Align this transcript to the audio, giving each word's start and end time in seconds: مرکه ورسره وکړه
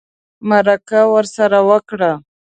مرکه 0.49 0.99
ورسره 1.13 1.59
وکړه 1.69 2.11